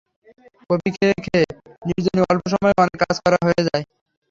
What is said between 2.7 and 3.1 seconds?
অনেক